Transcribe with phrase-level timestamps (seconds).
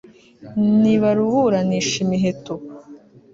[0.81, 2.53] nibaruburanishe imiheto